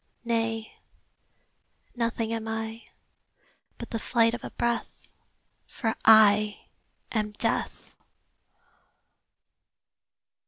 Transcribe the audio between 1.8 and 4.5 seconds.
nothing am I, But the flight of a